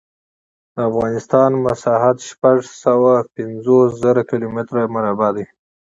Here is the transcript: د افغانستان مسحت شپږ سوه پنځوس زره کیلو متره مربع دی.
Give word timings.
د 0.73 0.75
افغانستان 0.89 1.51
مسحت 1.65 2.17
شپږ 2.29 2.57
سوه 2.83 3.13
پنځوس 3.35 3.87
زره 4.03 4.21
کیلو 4.29 4.47
متره 4.55 4.83
مربع 4.95 5.29
دی. 5.35 5.45